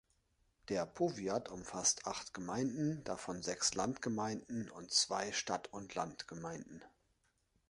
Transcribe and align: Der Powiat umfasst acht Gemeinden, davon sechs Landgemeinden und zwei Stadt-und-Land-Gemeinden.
Der 0.69 0.87
Powiat 0.87 1.47
umfasst 1.49 2.07
acht 2.07 2.33
Gemeinden, 2.33 3.03
davon 3.03 3.43
sechs 3.43 3.75
Landgemeinden 3.75 4.71
und 4.71 4.91
zwei 4.91 5.31
Stadt-und-Land-Gemeinden. 5.31 6.83